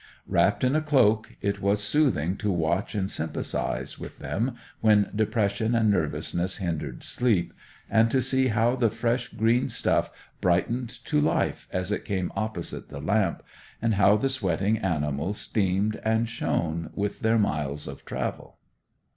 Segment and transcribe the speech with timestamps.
[0.25, 5.75] Wrapped in a cloak, it was soothing to watch and sympathize with them when depression
[5.75, 7.53] and nervousness hindered sleep,
[7.87, 10.09] and to see how the fresh green stuff
[10.41, 13.43] brightened to life as it came opposite the lamp,
[13.79, 18.57] and how the sweating animals steamed and shone with their miles of travel.